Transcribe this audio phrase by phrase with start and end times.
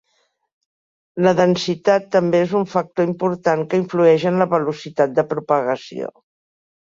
[1.25, 6.11] La densitat també és un factor important que influeix en la velocitat de propagació.